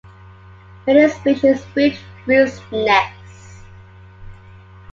Many 0.87 1.09
species 1.09 1.61
build 1.75 1.95
roost 2.25 2.63
nests. 2.71 3.61